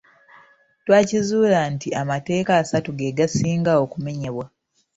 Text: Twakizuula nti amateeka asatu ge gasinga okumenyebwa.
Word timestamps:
Twakizuula 0.85 1.59
nti 1.73 1.89
amateeka 2.01 2.51
asatu 2.61 2.89
ge 2.99 3.15
gasinga 3.17 3.71
okumenyebwa. 3.83 4.45